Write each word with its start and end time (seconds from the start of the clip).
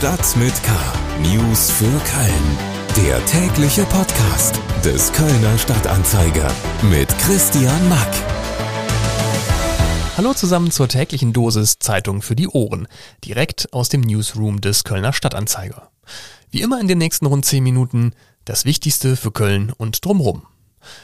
Stadt 0.00 0.34
mit 0.38 0.54
K. 0.62 0.72
News 1.20 1.70
für 1.70 1.84
Köln. 1.84 3.06
Der 3.06 3.22
tägliche 3.26 3.84
Podcast 3.84 4.58
des 4.82 5.12
Kölner 5.12 5.58
Stadtanzeiger 5.58 6.50
mit 6.90 7.06
Christian 7.18 7.86
Mack. 7.90 8.08
Hallo 10.16 10.32
zusammen 10.32 10.70
zur 10.70 10.88
täglichen 10.88 11.34
Dosis 11.34 11.80
Zeitung 11.80 12.22
für 12.22 12.34
die 12.34 12.48
Ohren, 12.48 12.88
direkt 13.26 13.74
aus 13.74 13.90
dem 13.90 14.00
Newsroom 14.00 14.62
des 14.62 14.84
Kölner 14.84 15.12
Stadtanzeiger. 15.12 15.90
Wie 16.50 16.62
immer 16.62 16.80
in 16.80 16.88
den 16.88 16.96
nächsten 16.96 17.26
rund 17.26 17.44
10 17.44 17.62
Minuten 17.62 18.14
das 18.46 18.64
Wichtigste 18.64 19.16
für 19.16 19.32
Köln 19.32 19.70
und 19.70 20.02
drumrum. 20.02 20.46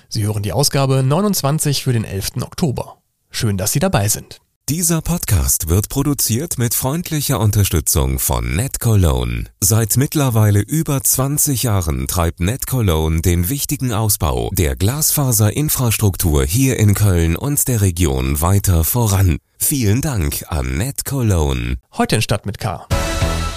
Sie 0.08 0.24
hören 0.24 0.42
die 0.42 0.54
Ausgabe 0.54 1.02
29 1.02 1.84
für 1.84 1.92
den 1.92 2.04
11. 2.04 2.40
Oktober. 2.40 2.96
Schön, 3.28 3.58
dass 3.58 3.72
Sie 3.72 3.78
dabei 3.78 4.08
sind. 4.08 4.40
Dieser 4.68 5.00
Podcast 5.00 5.68
wird 5.68 5.88
produziert 5.90 6.58
mit 6.58 6.74
freundlicher 6.74 7.38
Unterstützung 7.38 8.18
von 8.18 8.56
NetCologne. 8.56 9.44
Seit 9.60 9.96
mittlerweile 9.96 10.58
über 10.58 11.00
20 11.00 11.62
Jahren 11.62 12.08
treibt 12.08 12.40
NetCologne 12.40 13.20
den 13.20 13.48
wichtigen 13.48 13.92
Ausbau 13.92 14.50
der 14.52 14.74
Glasfaserinfrastruktur 14.74 16.44
hier 16.44 16.80
in 16.80 16.94
Köln 16.94 17.36
und 17.36 17.68
der 17.68 17.80
Region 17.80 18.40
weiter 18.40 18.82
voran. 18.82 19.38
Vielen 19.56 20.00
Dank 20.00 20.44
an 20.48 20.76
NetCologne. 20.78 21.76
Heute 21.96 22.16
in 22.16 22.22
Stadt 22.22 22.44
mit 22.44 22.58
K. 22.58 22.88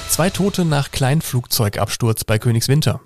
Zwei 0.10 0.30
Tote 0.30 0.64
nach 0.64 0.92
Kleinflugzeugabsturz 0.92 2.24
bei 2.24 2.38
Königswinter. 2.38 3.02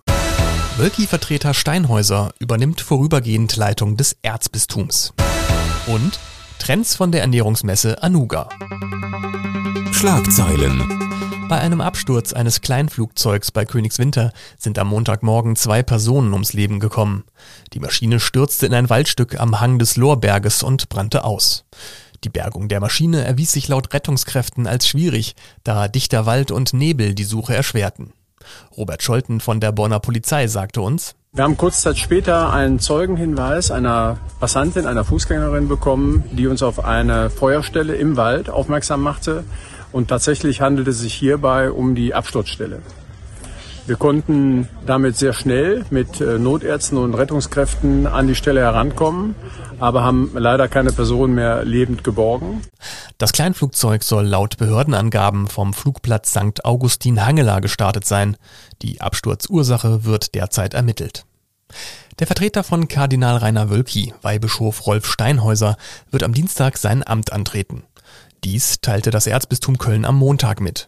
Wölki-Vertreter 0.76 1.54
Steinhäuser 1.54 2.34
übernimmt 2.40 2.82
vorübergehend 2.82 3.56
Leitung 3.56 3.96
des 3.96 4.18
Erzbistums. 4.24 5.14
Und 5.88 6.20
Trends 6.60 6.96
von 6.96 7.12
der 7.12 7.22
Ernährungsmesse 7.22 8.02
Anuga. 8.02 8.50
Schlagzeilen. 9.92 11.48
Bei 11.50 11.60
einem 11.60 11.82
Absturz 11.82 12.34
eines 12.34 12.62
Kleinflugzeugs 12.62 13.52
bei 13.52 13.66
Königswinter 13.66 14.32
sind 14.58 14.80
am 14.80 14.88
Montagmorgen 14.88 15.56
zwei 15.56 15.84
Personen 15.84 16.34
ums 16.34 16.54
Leben 16.54 16.80
gekommen. 16.80 17.26
Die 17.74 17.80
Maschine 17.80 18.20
stürzte 18.20 18.66
in 18.66 18.74
ein 18.74 18.90
Waldstück 18.90 19.40
am 19.40 19.60
Hang 19.60 19.78
des 19.80 19.98
Lorberges 19.98 20.64
und 20.64 20.90
brannte 20.90 21.26
aus. 21.26 21.66
Die 22.24 22.30
Bergung 22.30 22.70
der 22.70 22.80
Maschine 22.80 23.24
erwies 23.26 23.52
sich 23.52 23.68
laut 23.68 23.94
Rettungskräften 23.94 24.68
als 24.68 24.88
schwierig, 24.88 25.36
da 25.64 25.88
dichter 25.88 26.26
Wald 26.26 26.52
und 26.52 26.74
Nebel 26.74 27.14
die 27.14 27.26
Suche 27.26 27.54
erschwerten. 27.54 28.14
Robert 28.76 29.04
Scholten 29.04 29.42
von 29.42 29.60
der 29.60 29.72
Bonner 29.72 30.00
Polizei 30.00 30.48
sagte 30.48 30.82
uns, 30.82 31.16
wir 31.36 31.44
haben 31.44 31.58
kurz 31.58 31.82
Zeit 31.82 31.98
später 31.98 32.54
einen 32.54 32.78
Zeugenhinweis 32.78 33.72
einer 33.72 34.18
Passantin, 34.40 34.86
einer 34.86 35.04
Fußgängerin 35.04 35.68
bekommen, 35.68 36.24
die 36.32 36.46
uns 36.46 36.62
auf 36.62 36.86
eine 36.86 37.32
Feuerstelle 37.32 37.96
im 37.96 38.18
Wald 38.18 38.52
aufmerksam 38.52 39.02
machte. 39.02 39.44
Und 39.92 40.10
tatsächlich 40.10 40.62
handelte 40.62 40.92
es 40.92 41.00
sich 41.00 41.16
hierbei 41.16 41.72
um 41.72 41.96
die 41.96 42.14
Absturzstelle. 42.14 42.84
Wir 43.86 43.98
konnten 43.98 44.70
damit 44.86 45.18
sehr 45.18 45.34
schnell 45.34 45.86
mit 45.90 46.22
äh, 46.22 46.40
Notärzten 46.40 46.98
und 46.98 47.16
Rettungskräften 47.16 48.08
an 48.08 48.28
die 48.28 48.36
Stelle 48.36 48.62
herankommen, 48.62 49.36
aber 49.78 50.04
haben 50.04 50.32
leider 50.36 50.70
keine 50.70 50.94
Person 50.94 51.34
mehr 51.34 51.66
lebend 51.66 52.02
geborgen. 52.02 52.62
Das 53.18 53.34
Kleinflugzeug 53.34 54.04
soll 54.04 54.26
laut 54.26 54.58
Behördenangaben 54.58 55.48
vom 55.48 55.74
Flugplatz 55.74 56.32
St. 56.32 56.64
Augustin 56.64 57.26
Hangela 57.26 57.60
gestartet 57.60 58.06
sein. 58.06 58.38
Die 58.82 59.02
Absturzursache 59.02 60.06
wird 60.06 60.34
derzeit 60.34 60.74
ermittelt. 60.74 61.26
Der 62.20 62.28
Vertreter 62.28 62.64
von 62.64 62.88
Kardinal 62.88 63.36
Rainer 63.36 63.70
Wölki, 63.70 64.14
Weihbischof 64.22 64.88
Rolf 64.88 65.08
Steinhäuser, 65.08 65.76
wird 66.10 66.24
am 66.24 66.34
Dienstag 66.34 66.78
sein 66.78 67.06
Amt 67.06 67.34
antreten. 67.34 67.84
Dies 68.46 68.80
teilte 68.80 69.12
das 69.12 69.28
Erzbistum 69.28 69.78
Köln 69.78 70.06
am 70.06 70.16
Montag 70.16 70.62
mit. 70.62 70.88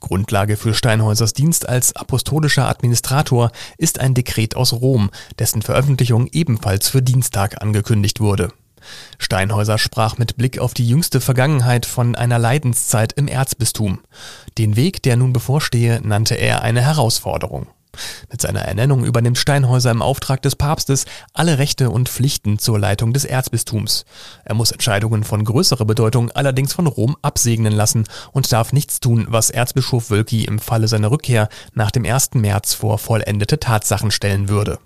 Grundlage 0.00 0.56
für 0.56 0.74
Steinhäusers 0.74 1.32
Dienst 1.32 1.68
als 1.68 1.96
apostolischer 1.96 2.68
Administrator 2.68 3.50
ist 3.78 4.00
ein 4.00 4.14
Dekret 4.14 4.56
aus 4.56 4.72
Rom, 4.72 5.10
dessen 5.38 5.62
Veröffentlichung 5.62 6.26
ebenfalls 6.32 6.88
für 6.88 7.02
Dienstag 7.02 7.62
angekündigt 7.62 8.20
wurde. 8.20 8.48
Steinhäuser 9.18 9.78
sprach 9.78 10.18
mit 10.18 10.36
Blick 10.36 10.58
auf 10.58 10.74
die 10.74 10.88
jüngste 10.88 11.20
Vergangenheit 11.20 11.86
von 11.86 12.16
einer 12.16 12.38
Leidenszeit 12.38 13.12
im 13.12 13.28
Erzbistum. 13.28 14.00
Den 14.58 14.76
Weg, 14.76 15.02
der 15.02 15.16
nun 15.16 15.32
bevorstehe, 15.32 16.00
nannte 16.02 16.34
er 16.34 16.62
eine 16.62 16.82
Herausforderung. 16.82 17.68
Mit 18.30 18.40
seiner 18.40 18.62
Ernennung 18.62 19.04
übernimmt 19.04 19.38
Steinhäuser 19.38 19.90
im 19.90 20.02
Auftrag 20.02 20.42
des 20.42 20.56
Papstes 20.56 21.04
alle 21.34 21.58
Rechte 21.58 21.90
und 21.90 22.08
Pflichten 22.08 22.58
zur 22.58 22.78
Leitung 22.78 23.12
des 23.12 23.24
Erzbistums. 23.24 24.04
Er 24.44 24.54
muss 24.54 24.70
Entscheidungen 24.70 25.24
von 25.24 25.44
größerer 25.44 25.84
Bedeutung 25.84 26.30
allerdings 26.30 26.72
von 26.72 26.86
Rom 26.86 27.16
absegnen 27.22 27.72
lassen 27.72 28.04
und 28.32 28.50
darf 28.52 28.72
nichts 28.72 29.00
tun, 29.00 29.26
was 29.28 29.50
Erzbischof 29.50 30.10
Wölki 30.10 30.44
im 30.44 30.58
Falle 30.58 30.88
seiner 30.88 31.10
Rückkehr 31.10 31.48
nach 31.74 31.90
dem 31.90 32.04
1. 32.04 32.34
März 32.34 32.74
vor 32.74 32.98
vollendete 32.98 33.60
Tatsachen 33.60 34.10
stellen 34.10 34.48
würde. 34.48 34.78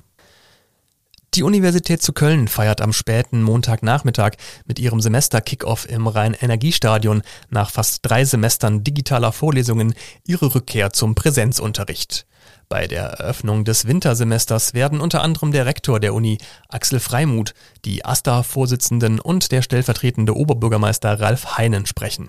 Die 1.34 1.43
Universität 1.43 2.00
zu 2.03 2.15
Köln 2.15 2.49
feiert 2.49 2.81
am 2.81 2.94
späten 2.94 3.43
Montagnachmittag 3.43 4.37
mit 4.65 4.78
ihrem 4.78 5.03
Semester-Kickoff 5.03 5.87
im 5.87 6.06
Rhein-Energiestadion 6.06 7.23
nach 7.50 7.71
fast 7.71 7.99
drei 8.03 8.25
Semestern 8.25 8.84
digitaler 8.84 9.33
Vorlesungen 9.33 9.94
ihre 10.27 10.55
Rückkehr 10.55 10.94
zum 10.94 11.15
Präsenzunterricht. 11.15 12.27
Bei 12.69 12.88
der 12.88 13.04
Eröffnung 13.04 13.65
des 13.65 13.87
Wintersemesters 13.87 14.75
werden 14.75 15.00
unter 15.00 15.22
anderem 15.22 15.53
der 15.53 15.66
Rektor 15.66 16.00
der 16.00 16.15
Uni 16.15 16.38
Axel 16.69 16.99
Freimuth, 16.99 17.54
die 17.84 18.04
AStA-Vorsitzenden 18.04 19.21
und 19.21 19.53
der 19.53 19.62
stellvertretende 19.62 20.34
Oberbürgermeister 20.34 21.21
Ralf 21.21 21.56
Heinen 21.56 21.87
sprechen. 21.87 22.28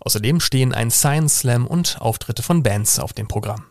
Außerdem 0.00 0.40
stehen 0.40 0.74
ein 0.74 0.90
Science 0.90 1.38
Slam 1.38 1.68
und 1.68 1.98
Auftritte 2.00 2.42
von 2.42 2.64
Bands 2.64 2.98
auf 2.98 3.12
dem 3.12 3.28
Programm. 3.28 3.64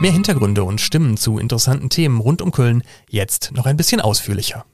Mehr 0.00 0.12
Hintergründe 0.12 0.64
und 0.64 0.80
Stimmen 0.80 1.18
zu 1.18 1.38
interessanten 1.38 1.90
Themen 1.90 2.20
rund 2.20 2.40
um 2.40 2.50
Köln 2.50 2.82
jetzt 3.10 3.52
noch 3.52 3.66
ein 3.66 3.76
bisschen 3.76 4.00
ausführlicher. 4.00 4.64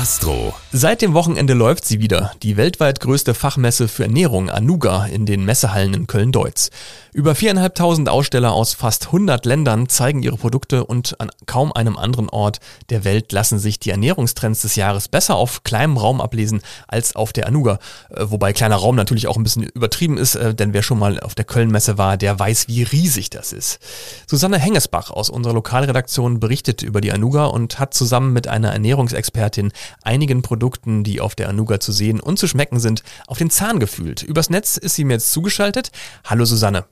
Gastro. 0.00 0.54
Seit 0.72 1.02
dem 1.02 1.12
Wochenende 1.12 1.52
läuft 1.52 1.84
sie 1.84 2.00
wieder, 2.00 2.32
die 2.42 2.56
weltweit 2.56 3.00
größte 3.00 3.34
Fachmesse 3.34 3.86
für 3.86 4.04
Ernährung 4.04 4.48
Anuga 4.48 5.04
in 5.04 5.26
den 5.26 5.44
Messehallen 5.44 5.92
in 5.92 6.06
Köln-Deutz. 6.06 6.70
Über 7.12 7.34
viereinhalbtausend 7.34 8.08
Aussteller 8.08 8.52
aus 8.52 8.72
fast 8.72 9.06
100 9.06 9.44
Ländern 9.44 9.88
zeigen 9.88 10.22
ihre 10.22 10.36
Produkte 10.36 10.84
und 10.84 11.20
an 11.20 11.28
kaum 11.44 11.72
einem 11.72 11.98
anderen 11.98 12.28
Ort 12.30 12.60
der 12.88 13.04
Welt 13.04 13.32
lassen 13.32 13.58
sich 13.58 13.80
die 13.80 13.90
Ernährungstrends 13.90 14.62
des 14.62 14.76
Jahres 14.76 15.08
besser 15.08 15.34
auf 15.34 15.64
kleinem 15.64 15.96
Raum 15.98 16.20
ablesen 16.20 16.62
als 16.86 17.16
auf 17.16 17.32
der 17.32 17.48
Anuga. 17.48 17.78
Äh, 18.10 18.26
wobei 18.30 18.52
kleiner 18.52 18.76
Raum 18.76 18.94
natürlich 18.94 19.26
auch 19.26 19.36
ein 19.36 19.42
bisschen 19.42 19.64
übertrieben 19.64 20.16
ist, 20.16 20.36
äh, 20.36 20.54
denn 20.54 20.72
wer 20.72 20.82
schon 20.82 21.00
mal 21.00 21.20
auf 21.20 21.34
der 21.34 21.44
Köln-Messe 21.44 21.98
war, 21.98 22.16
der 22.16 22.38
weiß, 22.38 22.68
wie 22.68 22.84
riesig 22.84 23.28
das 23.28 23.52
ist. 23.52 23.80
Susanne 24.26 24.58
Hengesbach 24.58 25.10
aus 25.10 25.28
unserer 25.30 25.54
Lokalredaktion 25.54 26.38
berichtet 26.38 26.82
über 26.82 27.00
die 27.00 27.12
Anuga 27.12 27.46
und 27.46 27.80
hat 27.80 27.92
zusammen 27.92 28.32
mit 28.32 28.46
einer 28.46 28.72
Ernährungsexpertin 28.72 29.72
einigen 30.02 30.42
Produkten, 30.42 31.04
die 31.04 31.20
auf 31.20 31.34
der 31.34 31.48
Anuga 31.48 31.80
zu 31.80 31.92
sehen 31.92 32.20
und 32.20 32.38
zu 32.38 32.46
schmecken 32.46 32.80
sind, 32.80 33.02
auf 33.26 33.38
den 33.38 33.50
Zahn 33.50 33.80
gefühlt. 33.80 34.22
Übers 34.22 34.50
Netz 34.50 34.76
ist 34.76 34.94
sie 34.94 35.04
mir 35.04 35.14
jetzt 35.14 35.32
zugeschaltet. 35.32 35.90
Hallo 36.24 36.44
Susanne. 36.44 36.84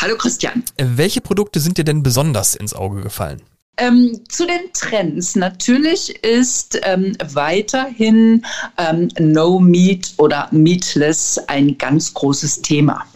Hallo 0.00 0.16
Christian. 0.16 0.64
Welche 0.76 1.20
Produkte 1.20 1.60
sind 1.60 1.78
dir 1.78 1.84
denn 1.84 2.02
besonders 2.02 2.54
ins 2.54 2.74
Auge 2.74 3.02
gefallen? 3.02 3.42
Ähm, 3.78 4.20
zu 4.28 4.46
den 4.46 4.70
Trends. 4.74 5.34
Natürlich 5.34 6.22
ist 6.22 6.78
ähm, 6.82 7.16
weiterhin 7.32 8.44
ähm, 8.76 9.08
No 9.18 9.58
Meat 9.58 10.12
oder 10.18 10.46
Meatless 10.50 11.38
ein 11.46 11.78
ganz 11.78 12.12
großes 12.12 12.60
Thema. 12.60 13.06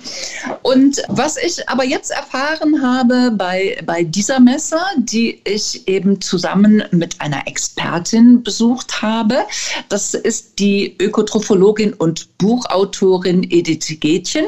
Und 0.63 1.03
was 1.09 1.37
ich 1.37 1.69
aber 1.69 1.85
jetzt 1.85 2.11
erfahren 2.11 2.81
habe 2.83 3.33
bei, 3.33 3.79
bei 3.85 4.03
dieser 4.03 4.41
Messe, 4.41 4.79
die 4.97 5.43
ich 5.45 5.87
eben 5.89 6.23
zusammen 6.23 6.83
mit 6.91 7.21
einer 7.21 7.47
Expertin 7.47 8.43
besucht 8.43 9.03
habe, 9.03 9.45
das 9.91 10.15
ist 10.15 10.59
die 10.59 10.97
Ökotrophologin 10.99 11.93
und 11.93 12.39
Buchautorin 12.39 13.47
Edith 13.51 14.01
Gätchen, 14.01 14.47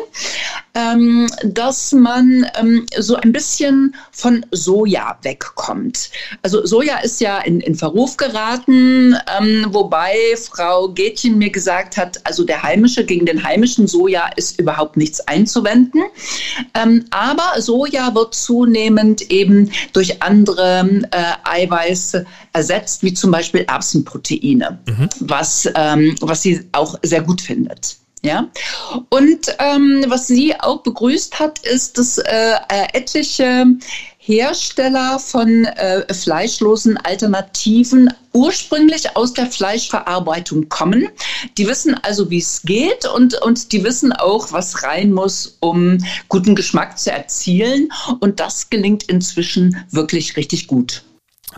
ähm, 0.75 1.31
dass 1.45 1.93
man 1.93 2.47
ähm, 2.59 2.87
so 2.97 3.17
ein 3.17 3.33
bisschen 3.33 3.95
von 4.11 4.47
Soja 4.53 5.19
wegkommt. 5.23 5.98
Also 6.43 6.65
Soja 6.65 6.99
ist 6.99 7.21
ja 7.21 7.39
in, 7.39 7.61
in 7.61 7.75
Verruf 7.75 8.17
geraten, 8.17 9.17
ähm, 9.39 9.67
wobei 9.71 10.17
Frau 10.37 10.89
Gätchen 10.89 11.39
mir 11.39 11.51
gesagt 11.51 11.97
hat, 11.97 12.21
also 12.25 12.45
der 12.45 12.63
heimische 12.63 13.05
gegen 13.05 13.27
den 13.27 13.43
heimischen 13.43 13.87
Soja 13.87 14.31
ist 14.37 14.59
überhaupt 14.59 14.97
nichts 14.97 15.21
einzuwenden. 15.21 16.03
Ähm, 16.75 17.05
aber 17.11 17.61
Soja 17.61 18.15
wird 18.15 18.35
zunehmend 18.35 19.31
eben 19.31 19.71
durch 19.93 20.23
andere 20.23 21.03
äh, 21.11 21.33
Eiweiße 21.45 22.27
ersetzt, 22.53 23.03
wie 23.03 23.15
zum 23.15 23.31
Beispiel 23.31 23.65
Erbsenproteine, 23.69 24.79
mhm. 24.87 25.09
was, 25.21 25.69
ähm, 25.75 26.17
was 26.21 26.43
sie 26.43 26.61
auch 26.73 26.99
sehr 27.03 27.23
gut 27.23 27.41
findet. 27.41 27.97
Ja, 28.23 28.49
und 29.11 29.47
ähm, 29.61 30.05
was 30.09 30.27
sie 30.27 30.59
auch 30.59 30.83
begrüßt 30.83 31.39
hat, 31.39 31.61
ist, 31.61 31.99
dass 31.99 32.19
äh, 32.19 32.55
etliche 32.93 33.67
Hersteller 34.29 35.19
von 35.19 35.65
äh, 35.65 36.13
fleischlosen 36.13 36.99
Alternativen 36.99 38.13
ursprünglich 38.35 39.17
aus 39.17 39.33
der 39.33 39.47
Fleischverarbeitung 39.47 40.69
kommen. 40.69 41.09
Die 41.57 41.67
wissen 41.67 41.95
also, 41.95 42.29
wie 42.29 42.37
es 42.37 42.61
geht 42.61 43.07
und, 43.07 43.41
und 43.41 43.73
die 43.73 43.83
wissen 43.83 44.13
auch, 44.13 44.53
was 44.53 44.83
rein 44.83 45.15
muss, 45.15 45.57
um 45.61 45.97
guten 46.29 46.55
Geschmack 46.55 46.99
zu 46.99 47.11
erzielen. 47.11 47.91
Und 48.21 48.39
das 48.39 48.69
gelingt 48.69 49.05
inzwischen 49.05 49.83
wirklich 49.91 50.37
richtig 50.37 50.67
gut. 50.67 51.05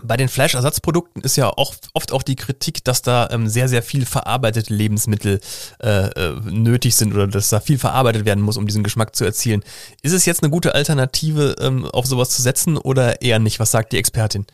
Bei 0.03 0.17
den 0.17 0.29
Fleischersatzprodukten 0.29 1.21
ist 1.21 1.35
ja 1.35 1.49
auch, 1.49 1.75
oft 1.93 2.11
auch 2.11 2.23
die 2.23 2.35
Kritik, 2.35 2.83
dass 2.83 3.01
da 3.01 3.29
ähm, 3.31 3.47
sehr, 3.47 3.67
sehr 3.67 3.83
viel 3.83 4.05
verarbeitete 4.05 4.73
Lebensmittel 4.73 5.41
äh, 5.81 6.07
äh, 6.07 6.39
nötig 6.45 6.95
sind 6.95 7.13
oder 7.13 7.27
dass 7.27 7.49
da 7.49 7.59
viel 7.59 7.77
verarbeitet 7.77 8.25
werden 8.25 8.43
muss, 8.43 8.57
um 8.57 8.65
diesen 8.67 8.83
Geschmack 8.83 9.15
zu 9.15 9.25
erzielen. 9.25 9.63
Ist 10.01 10.13
es 10.13 10.25
jetzt 10.25 10.43
eine 10.43 10.49
gute 10.49 10.75
Alternative, 10.75 11.55
ähm, 11.59 11.85
auf 11.85 12.05
sowas 12.05 12.29
zu 12.29 12.41
setzen 12.41 12.77
oder 12.77 13.21
eher 13.21 13.39
nicht? 13.39 13.59
Was 13.59 13.71
sagt 13.71 13.91
die 13.91 13.97
Expertin? 13.97 14.45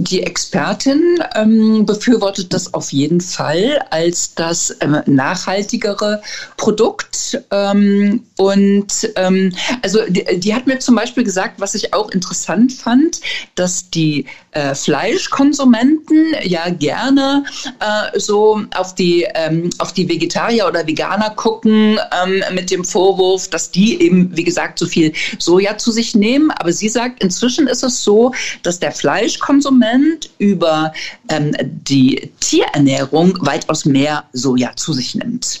Die 0.00 0.22
Expertin 0.22 1.18
ähm, 1.34 1.84
befürwortet 1.84 2.54
das 2.54 2.72
auf 2.72 2.92
jeden 2.92 3.20
Fall 3.20 3.84
als 3.90 4.32
das 4.34 4.76
ähm, 4.80 5.02
nachhaltigere 5.06 6.22
Produkt. 6.56 7.42
Ähm, 7.50 8.24
und 8.36 9.10
ähm, 9.16 9.52
also 9.82 10.00
die, 10.08 10.38
die, 10.38 10.54
hat 10.54 10.68
mir 10.68 10.78
zum 10.78 10.94
Beispiel 10.94 11.24
gesagt, 11.24 11.58
was 11.58 11.74
ich 11.74 11.94
auch 11.94 12.10
interessant 12.10 12.72
fand, 12.72 13.20
dass 13.56 13.90
die 13.90 14.26
äh, 14.58 14.74
Fleischkonsumenten 14.74 16.34
ja 16.42 16.68
gerne 16.70 17.44
äh, 17.78 18.18
so 18.18 18.60
auf 18.74 18.94
die, 18.94 19.26
ähm, 19.34 19.70
auf 19.78 19.92
die 19.92 20.08
Vegetarier 20.08 20.66
oder 20.66 20.86
Veganer 20.86 21.30
gucken 21.30 21.98
ähm, 22.24 22.42
mit 22.52 22.70
dem 22.70 22.84
Vorwurf, 22.84 23.48
dass 23.48 23.70
die 23.70 24.02
eben, 24.02 24.36
wie 24.36 24.42
gesagt, 24.42 24.78
so 24.80 24.86
viel 24.86 25.12
Soja 25.38 25.78
zu 25.78 25.92
sich 25.92 26.14
nehmen. 26.14 26.50
Aber 26.50 26.72
sie 26.72 26.88
sagt, 26.88 27.22
inzwischen 27.22 27.68
ist 27.68 27.84
es 27.84 28.02
so, 28.02 28.32
dass 28.64 28.80
der 28.80 28.90
Fleischkonsument 28.90 30.30
über 30.38 30.92
ähm, 31.28 31.54
die 31.60 32.32
Tierernährung 32.40 33.38
weitaus 33.40 33.84
mehr 33.84 34.24
Soja 34.32 34.74
zu 34.74 34.92
sich 34.92 35.14
nimmt. 35.14 35.60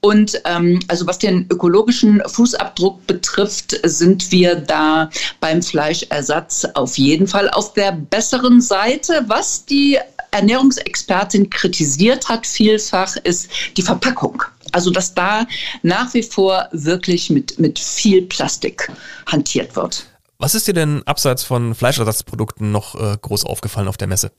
Und 0.00 0.40
ähm, 0.46 0.80
also 0.88 1.06
was 1.06 1.18
den 1.18 1.46
ökologischen 1.50 2.22
Fußabdruck 2.26 3.06
betrifft, 3.06 3.78
sind 3.84 4.32
wir 4.32 4.54
da 4.54 5.10
beim 5.40 5.62
Fleischersatz 5.62 6.66
auf 6.74 6.96
jeden 6.96 7.26
Fall 7.26 7.50
auf 7.50 7.74
der 7.74 7.92
besseren 7.92 8.62
Seite. 8.62 9.24
Was 9.26 9.66
die 9.66 9.98
Ernährungsexpertin 10.30 11.50
kritisiert 11.50 12.28
hat 12.28 12.46
vielfach, 12.46 13.16
ist 13.24 13.50
die 13.76 13.82
Verpackung. 13.82 14.42
Also 14.72 14.90
dass 14.90 15.14
da 15.14 15.46
nach 15.82 16.14
wie 16.14 16.22
vor 16.22 16.68
wirklich 16.72 17.28
mit, 17.28 17.58
mit 17.58 17.78
viel 17.78 18.22
Plastik 18.22 18.90
hantiert 19.26 19.76
wird. 19.76 20.06
Was 20.38 20.54
ist 20.54 20.66
dir 20.66 20.72
denn 20.74 21.02
abseits 21.06 21.44
von 21.44 21.74
Fleischersatzprodukten 21.74 22.72
noch 22.72 22.94
äh, 22.94 23.18
groß 23.20 23.44
aufgefallen 23.44 23.88
auf 23.88 23.98
der 23.98 24.08
Messe? 24.08 24.32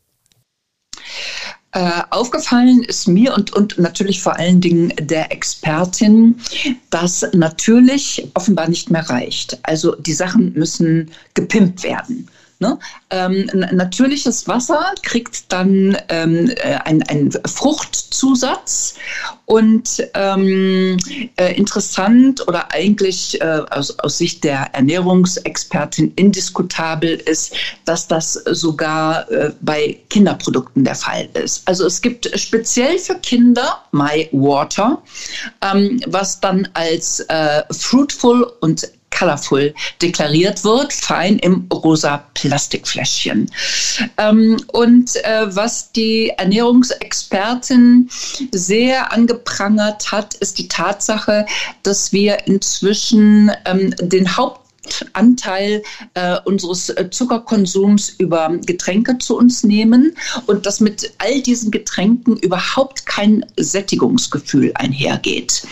Äh, 1.74 2.02
aufgefallen 2.10 2.84
ist 2.84 3.08
mir 3.08 3.34
und, 3.34 3.54
und 3.54 3.78
natürlich 3.78 4.22
vor 4.22 4.36
allen 4.36 4.60
Dingen 4.60 4.92
der 5.00 5.32
Expertin, 5.32 6.36
dass 6.90 7.26
natürlich 7.32 8.30
offenbar 8.34 8.68
nicht 8.68 8.92
mehr 8.92 9.10
reicht. 9.10 9.58
Also 9.64 9.96
die 9.96 10.14
Sachen 10.14 10.52
müssen 10.54 11.12
gepimpt 11.34 11.84
werden. 11.84 12.28
Ne? 12.62 12.78
Ähm, 13.10 13.50
natürliches 13.72 14.48
Wasser 14.48 14.94
kriegt 15.02 15.52
dann 15.52 15.98
ähm, 16.10 16.48
äh, 16.58 16.76
einen 16.86 17.32
Fruchtzusatz 17.48 18.94
und 19.46 20.08
ähm, 20.14 20.96
äh, 21.38 21.56
interessant 21.56 22.48
oder 22.48 22.72
eigentlich 22.72 23.42
äh, 23.42 23.64
aus, 23.72 23.98
aus 23.98 24.20
Sicht 24.20 24.44
der 24.44 24.76
Ernährungsexpertin 24.76 26.14
indiskutabel 26.16 27.16
ist, 27.26 27.56
dass 27.86 28.08
das 28.08 28.34
sogar 28.34 29.30
äh, 29.32 29.52
bei 29.62 29.98
Kinderprodukten 30.12 30.84
der 30.84 30.96
Fall 30.96 31.28
ist. 31.34 31.68
Also 31.68 31.88
es 31.88 32.00
gibt 32.00 32.30
speziell 32.40 33.00
für 33.00 33.16
Kinder 33.16 33.84
My 33.92 34.30
Water, 34.34 35.02
ähm, 35.64 36.00
was 36.06 36.40
dann 36.40 36.68
als 36.76 37.22
äh, 37.22 37.64
fruitful 37.72 38.54
und 38.62 38.88
colorful 39.22 39.74
deklariert 40.02 40.64
wird, 40.64 40.92
fein 40.92 41.38
im 41.40 41.68
rosa 41.72 42.24
Plastikfläschchen. 42.34 43.52
Ähm, 44.18 44.58
und 44.74 45.16
äh, 45.24 45.56
was 45.56 45.92
die 45.92 46.30
Ernährungsexpertin 46.38 48.10
sehr 48.52 49.12
angeprangert 49.12 50.12
hat, 50.12 50.34
ist 50.36 50.58
die 50.58 50.68
Tatsache, 50.68 51.46
dass 51.84 52.12
wir 52.12 52.48
inzwischen 52.48 53.52
ähm, 53.66 53.94
den 54.00 54.36
Haupt 54.38 54.61
Anteil 55.14 55.84
äh, 56.14 56.38
unseres 56.46 56.90
äh, 56.90 57.10
Zuckerkonsums 57.10 58.10
über 58.18 58.50
Getränke 58.66 59.18
zu 59.18 59.38
uns 59.38 59.64
nehmen 59.64 60.16
und 60.48 60.66
dass 60.66 60.80
mit 60.80 61.12
all 61.18 61.42
diesen 61.42 61.72
Getränken 61.72 62.38
überhaupt 62.38 63.06
kein 63.06 63.46
Sättigungsgefühl 63.58 64.72
einhergeht. 64.76 65.64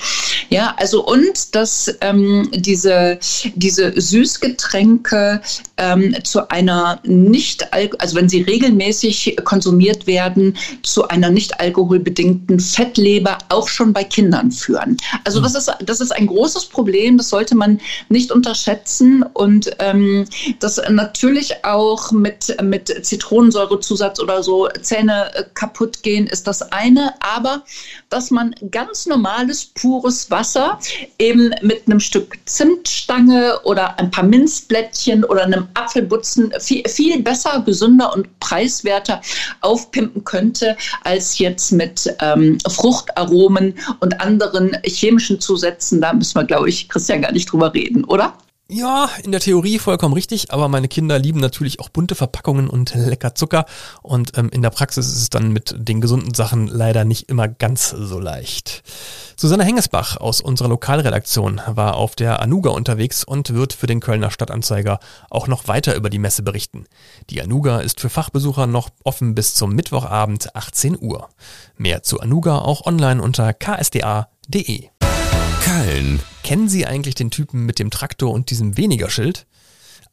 Ja, 0.50 0.75
also 0.77 1.06
und 1.06 1.56
dass 1.56 1.94
ähm, 2.01 2.50
diese, 2.54 3.19
diese 3.56 4.00
Süßgetränke 4.00 5.42
ähm, 5.77 6.15
zu 6.24 6.50
einer 6.50 7.00
nicht, 7.04 7.72
also 7.74 8.15
wenn 8.15 8.30
sie 8.30 8.42
regelmäßig 8.42 9.38
konsumiert 9.44 10.07
werden, 10.07 10.56
zu 10.83 11.07
einer 11.07 11.30
nicht 11.30 11.60
alkoholbedingten 11.60 12.60
Fettleber 12.60 13.38
auch 13.50 13.68
schon 13.68 13.94
bei 13.94 14.04
Kindern 14.04 14.51
führen. 14.51 14.98
Also 15.24 15.42
das 15.42 15.56
ist, 15.56 15.72
das 15.83 16.01
ist 16.01 16.12
ein 16.12 16.27
großes 16.27 16.65
Problem, 16.65 17.18
das 17.18 17.30
sollte 17.30 17.56
man 17.56 17.80
nicht 18.10 18.31
unterschätzen 18.31 19.09
essen 19.10 19.24
und 19.34 19.72
ähm, 19.80 20.26
das 20.60 20.80
natürlich 20.90 21.66
auch 21.66 22.12
mit, 22.12 22.56
mit 22.62 23.06
Zitronensäurezusatz 23.06 24.20
oder 24.20 24.44
so 24.44 24.68
Zähne 24.82 25.34
äh, 25.34 25.44
kaputt 25.54 26.04
gehen, 26.04 26.28
ist 26.28 26.48
das 26.48 26.62
eine. 26.72 27.14
Aber 27.20 27.64
dass 28.10 28.32
man 28.32 28.56
ganz 28.72 29.06
normales, 29.06 29.66
pures 29.66 30.30
Wasser 30.32 30.80
eben 31.18 31.54
mit 31.62 31.84
einem 31.88 32.00
Stück 32.00 32.38
Zimtstange 32.46 33.60
oder 33.64 33.98
ein 34.00 34.12
paar 34.12 34.24
Minzblättchen 34.24 35.24
oder 35.24 35.44
einem 35.44 35.68
Apfelbutzen 35.74 36.54
viel, 36.60 36.88
viel 36.88 37.22
besser, 37.22 37.62
gesünder 37.66 38.14
und 38.14 38.40
preiswerter 38.40 39.22
aufpimpen 39.62 40.24
könnte, 40.24 40.76
als 41.04 41.38
jetzt 41.40 41.72
mit 41.72 42.14
ähm, 42.22 42.58
Fruchtaromen 42.68 43.76
und 44.00 44.20
anderen 44.22 44.78
chemischen 44.84 45.40
Zusätzen. 45.40 46.02
Da 46.02 46.14
müssen 46.14 46.36
wir, 46.36 46.46
glaube 46.46 46.70
ich, 46.70 46.90
Christian, 46.90 47.22
gar 47.22 47.32
nicht 47.32 47.52
drüber 47.52 47.74
reden, 47.74 48.04
oder? 48.04 48.34
Ja, 48.71 49.10
in 49.24 49.31
der 49.31 49.42
Theorie 49.42 49.80
vollkommen 49.80 50.13
richtig, 50.13 50.54
aber 50.54 50.68
meine 50.68 50.88
Kinder 50.88 51.18
lieben 51.18 51.39
natürlich 51.39 51.80
auch 51.80 51.89
bunte 51.89 52.13
Verpackungen 52.13 52.69
und 52.69 52.94
lecker 52.94 53.33
Zucker 53.33 53.66
und 54.04 54.38
ähm, 54.38 54.51
in 54.54 54.62
der 54.62 54.69
Praxis 54.69 55.07
ist 55.07 55.18
es 55.18 55.30
dann 55.31 55.51
mit 55.51 55.74
den 55.75 56.01
gesunden 56.01 56.36
Sachen 56.36 56.68
leider 56.68 57.04
nicht 57.04 57.30
immer 57.30 57.48
ganz 57.48 57.89
so 57.89 58.19
leicht. 58.19 58.83
Susanne 59.36 59.63
Hengesbach 59.63 60.18
aus 60.18 60.39
unserer 60.39 60.68
Lokalredaktion 60.68 61.60
war 61.65 61.96
auf 61.96 62.15
der 62.15 62.44
Anuga 62.44 62.70
unterwegs 62.70 63.24
und 63.24 63.55
wird 63.55 63.74
für 63.74 63.88
den 63.88 64.01
Kölner 64.01 64.29
Stadtanzeiger 64.29 65.00
auch 65.32 65.48
noch 65.48 65.67
weiter 65.67 65.96
über 65.96 66.12
die 66.12 66.20
Messe 66.20 66.44
berichten. 66.44 66.86
Die 67.32 67.41
Anuga 67.41 67.79
ist 67.79 68.00
für 68.00 68.10
Fachbesucher 68.10 68.67
noch 68.67 68.91
offen 69.03 69.34
bis 69.34 69.55
zum 69.55 69.74
Mittwochabend 69.74 70.55
18 70.55 70.96
Uhr. 71.01 71.29
Mehr 71.75 72.03
zu 72.03 72.20
Anuga 72.20 72.60
auch 72.60 72.86
online 72.86 73.20
unter 73.20 73.51
ksda.de. 73.51 74.89
Köln. 75.89 76.19
Kennen 76.43 76.69
Sie 76.69 76.86
eigentlich 76.86 77.15
den 77.15 77.31
Typen 77.31 77.65
mit 77.65 77.79
dem 77.79 77.89
Traktor 77.89 78.31
und 78.31 78.51
diesem 78.51 78.77
Weniger-Schild? 78.77 79.48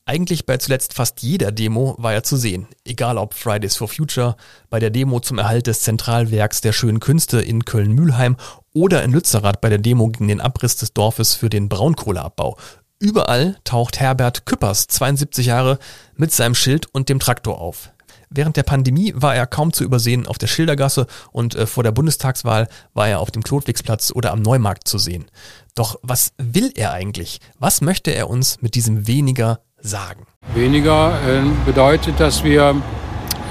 Eigentlich 0.06 0.46
bei 0.46 0.56
zuletzt 0.56 0.94
fast 0.94 1.22
jeder 1.22 1.52
Demo 1.52 1.96
war 1.98 2.14
er 2.14 2.22
zu 2.22 2.36
sehen, 2.36 2.66
egal 2.84 3.18
ob 3.18 3.34
Fridays 3.34 3.76
for 3.76 3.88
Future, 3.88 4.36
bei 4.70 4.78
der 4.78 4.90
Demo 4.90 5.20
zum 5.20 5.38
Erhalt 5.38 5.66
des 5.66 5.80
Zentralwerks 5.80 6.60
der 6.62 6.72
schönen 6.72 7.00
Künste 7.00 7.40
in 7.40 7.64
Köln-Mühlheim 7.64 8.36
oder 8.72 9.02
in 9.02 9.12
Lützerath 9.12 9.60
bei 9.60 9.68
der 9.68 9.78
Demo 9.78 10.08
gegen 10.08 10.28
den 10.28 10.40
Abriss 10.40 10.76
des 10.76 10.94
Dorfes 10.94 11.34
für 11.34 11.50
den 11.50 11.68
Braunkohleabbau. 11.68 12.56
Überall 12.98 13.58
taucht 13.64 14.00
Herbert 14.00 14.46
Küppers, 14.46 14.86
72 14.86 15.46
Jahre, 15.46 15.78
mit 16.14 16.32
seinem 16.32 16.54
Schild 16.54 16.86
und 16.94 17.10
dem 17.10 17.18
Traktor 17.18 17.60
auf. 17.60 17.90
Während 18.30 18.56
der 18.56 18.62
Pandemie 18.62 19.12
war 19.16 19.34
er 19.34 19.46
kaum 19.46 19.72
zu 19.72 19.84
übersehen 19.84 20.26
auf 20.26 20.38
der 20.38 20.46
Schildergasse 20.46 21.06
und 21.32 21.54
äh, 21.54 21.66
vor 21.66 21.82
der 21.82 21.92
Bundestagswahl 21.92 22.68
war 22.94 23.08
er 23.08 23.20
auf 23.20 23.30
dem 23.30 23.42
Klotwigsplatz 23.42 24.12
oder 24.14 24.32
am 24.32 24.42
Neumarkt 24.42 24.88
zu 24.88 24.98
sehen. 24.98 25.26
Doch 25.74 25.96
was 26.02 26.32
will 26.38 26.72
er 26.74 26.92
eigentlich? 26.92 27.40
Was 27.58 27.80
möchte 27.80 28.10
er 28.10 28.28
uns 28.30 28.60
mit 28.62 28.74
diesem 28.74 29.06
weniger 29.06 29.60
sagen? 29.78 30.26
Weniger 30.54 31.12
äh, 31.26 31.42
bedeutet, 31.64 32.18
dass 32.18 32.42
wir 32.42 32.74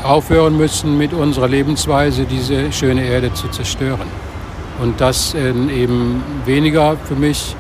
aufhören 0.03 0.58
müssen, 0.58 0.98
mit 0.98 1.13
unserer 1.13 1.48
Lebensweise 1.48 2.25
diese 2.25 2.72
schöne 2.72 3.03
Erde 3.03 3.34
zu 3.34 3.48
zerstören. 3.50 4.08
Und 4.79 5.01
dass 5.01 5.34
äh, 5.34 5.50
eben 5.50 6.24
weniger 6.46 6.98
für 6.98 7.15
mich 7.15 7.55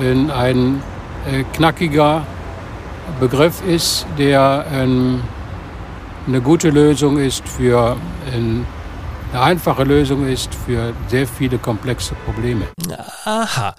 äh, 0.00 0.30
ein 0.30 0.82
äh, 1.30 1.44
knackiger 1.52 2.26
Begriff 3.18 3.62
ist, 3.66 4.06
der 4.18 4.66
ähm, 4.72 5.22
eine 6.30 6.40
gute 6.40 6.70
Lösung 6.70 7.18
ist 7.18 7.46
für 7.48 7.96
eine 8.32 8.64
einfache 9.32 9.82
Lösung 9.82 10.28
ist 10.28 10.54
für 10.54 10.94
sehr 11.08 11.26
viele 11.26 11.58
komplexe 11.58 12.14
Probleme. 12.24 12.66
Aha. 13.24 13.74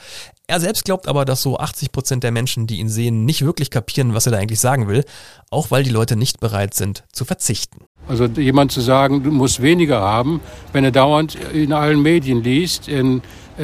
Er 0.48 0.60
selbst 0.60 0.84
glaubt 0.84 1.08
aber, 1.08 1.24
dass 1.24 1.42
so 1.42 1.58
80 1.58 1.94
Prozent 1.94 2.26
der 2.26 2.32
Menschen, 2.32 2.68
die 2.68 2.80
ihn 2.80 2.90
sehen, 2.90 3.24
nicht 3.24 3.46
wirklich 3.46 3.72
kapieren, 3.72 4.14
was 4.14 4.26
er 4.26 4.34
da 4.34 4.38
eigentlich 4.38 4.60
sagen 4.60 4.90
will, 4.90 5.06
auch 5.50 5.72
weil 5.72 5.84
die 5.84 5.90
Leute 5.90 6.18
nicht 6.18 6.42
bereit 6.42 6.74
sind 6.74 7.06
zu 7.14 7.24
verzichten. 7.24 7.86
Also 8.10 8.26
jemand 8.26 8.74
zu 8.74 8.82
sagen, 8.82 9.24
du 9.24 9.32
musst 9.32 9.62
weniger 9.62 10.02
haben, 10.02 10.42
wenn 10.74 10.84
er 10.84 10.92
dauernd 10.92 11.36
in 11.54 11.72
allen 11.72 12.02
Medien 12.02 12.44
liest, 12.44 12.90
äh, 12.90 13.22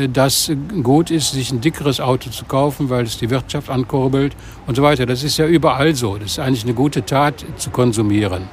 dass 0.08 0.50
gut 0.82 1.12
ist, 1.12 1.34
sich 1.34 1.52
ein 1.52 1.60
dickeres 1.60 2.00
Auto 2.00 2.30
zu 2.30 2.46
kaufen, 2.46 2.90
weil 2.90 3.04
es 3.04 3.18
die 3.18 3.30
Wirtschaft 3.30 3.70
ankurbelt 3.70 4.34
und 4.66 4.76
so 4.76 4.82
weiter. 4.84 5.06
Das 5.06 5.24
ist 5.24 5.36
ja 5.36 5.46
überall 5.46 5.94
so. 5.94 6.18
Das 6.18 6.32
ist 6.32 6.40
eigentlich 6.40 6.64
eine 6.64 6.74
gute 6.74 7.06
Tat 7.06 7.44
zu 7.58 7.70
konsumieren. 7.70 8.48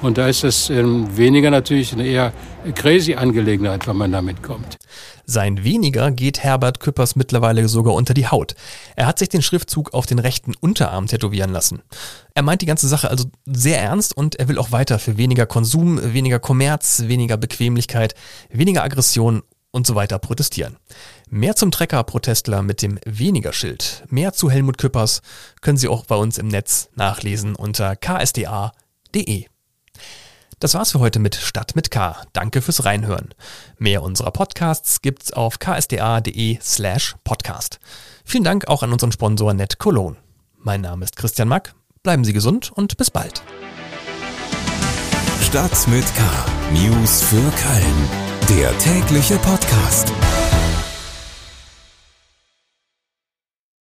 Und 0.00 0.16
da 0.16 0.28
ist 0.28 0.44
das 0.44 0.70
ähm, 0.70 1.16
weniger 1.16 1.50
natürlich 1.50 1.92
eine 1.92 2.06
eher 2.06 2.32
crazy 2.74 3.14
Angelegenheit, 3.14 3.86
wenn 3.88 3.96
man 3.96 4.12
damit 4.12 4.42
kommt. 4.42 4.78
Sein 5.24 5.64
weniger 5.64 6.10
geht 6.12 6.42
Herbert 6.42 6.78
Küppers 6.78 7.16
mittlerweile 7.16 7.68
sogar 7.68 7.94
unter 7.94 8.14
die 8.14 8.28
Haut. 8.28 8.54
Er 8.94 9.06
hat 9.06 9.18
sich 9.18 9.28
den 9.28 9.42
Schriftzug 9.42 9.92
auf 9.94 10.06
den 10.06 10.20
rechten 10.20 10.54
Unterarm 10.54 11.06
tätowieren 11.08 11.50
lassen. 11.50 11.82
Er 12.34 12.42
meint 12.42 12.62
die 12.62 12.66
ganze 12.66 12.86
Sache 12.86 13.10
also 13.10 13.24
sehr 13.44 13.82
ernst 13.82 14.16
und 14.16 14.36
er 14.36 14.48
will 14.48 14.58
auch 14.58 14.70
weiter 14.70 14.98
für 14.98 15.16
weniger 15.16 15.46
Konsum, 15.46 16.00
weniger 16.14 16.38
Kommerz, 16.38 17.02
weniger 17.06 17.36
Bequemlichkeit, 17.36 18.14
weniger 18.50 18.84
Aggression 18.84 19.42
und 19.70 19.86
so 19.86 19.96
weiter 19.96 20.18
protestieren. 20.18 20.76
Mehr 21.28 21.56
zum 21.56 21.70
Trecker-Protestler 21.70 22.62
mit 22.62 22.82
dem 22.82 22.98
Weniger-Schild, 23.04 24.04
mehr 24.08 24.32
zu 24.32 24.50
Helmut 24.50 24.78
Küppers 24.78 25.22
können 25.60 25.76
Sie 25.76 25.88
auch 25.88 26.06
bei 26.06 26.16
uns 26.16 26.38
im 26.38 26.48
Netz 26.48 26.88
nachlesen 26.94 27.54
unter 27.54 27.96
ksda.de. 27.96 29.46
Das 30.60 30.74
war's 30.74 30.90
für 30.90 30.98
heute 30.98 31.20
mit 31.20 31.36
Stadt 31.36 31.76
mit 31.76 31.90
K. 31.90 32.16
Danke 32.32 32.62
fürs 32.62 32.84
Reinhören. 32.84 33.32
Mehr 33.78 34.02
unserer 34.02 34.32
Podcasts 34.32 35.02
gibt's 35.02 35.32
auf 35.32 35.60
ksda.de 35.60 36.58
slash 36.60 37.14
podcast. 37.22 37.78
Vielen 38.24 38.44
Dank 38.44 38.66
auch 38.66 38.82
an 38.82 38.92
unseren 38.92 39.12
Sponsor 39.12 39.54
Net 39.54 39.78
Cologne. 39.78 40.16
Mein 40.56 40.80
Name 40.80 41.04
ist 41.04 41.16
Christian 41.16 41.48
Mack. 41.48 41.74
Bleiben 42.02 42.24
Sie 42.24 42.32
gesund 42.32 42.72
und 42.72 42.96
bis 42.96 43.10
bald. 43.10 43.42
Stadt 45.42 45.86
mit 45.86 46.04
K. 46.16 46.22
News 46.72 47.22
für 47.22 47.36
Köln. 47.36 48.08
Der 48.48 48.76
tägliche 48.78 49.36
Podcast. 49.36 50.12